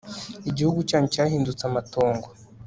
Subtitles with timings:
[0.49, 2.27] igihugu cyanyu cyahindutse amatongo